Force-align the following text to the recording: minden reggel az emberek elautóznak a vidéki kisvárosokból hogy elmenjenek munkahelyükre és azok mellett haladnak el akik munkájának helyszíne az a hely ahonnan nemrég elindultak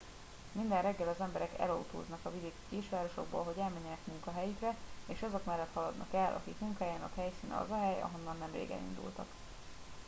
minden 0.51 0.81
reggel 0.81 1.07
az 1.07 1.19
emberek 1.21 1.59
elautóznak 1.59 2.19
a 2.23 2.31
vidéki 2.31 2.53
kisvárosokból 2.69 3.43
hogy 3.43 3.57
elmenjenek 3.57 3.99
munkahelyükre 4.05 4.75
és 5.05 5.21
azok 5.21 5.45
mellett 5.45 5.73
haladnak 5.73 6.13
el 6.13 6.39
akik 6.41 6.59
munkájának 6.59 7.15
helyszíne 7.15 7.55
az 7.57 7.69
a 7.69 7.79
hely 7.81 8.01
ahonnan 8.01 8.37
nemrég 8.37 8.69
elindultak 8.71 9.25